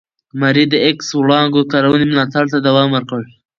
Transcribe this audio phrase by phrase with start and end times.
[0.39, 3.21] ماري د ایکس وړانګو کارونې ملاتړ ته دوام ورکړ.